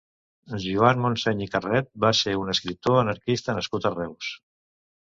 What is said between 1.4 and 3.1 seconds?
i Carret va ser un escriptor